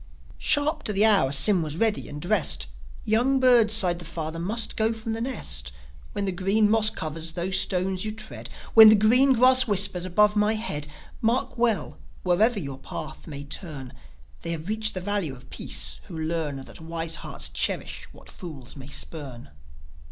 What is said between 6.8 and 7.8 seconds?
covers those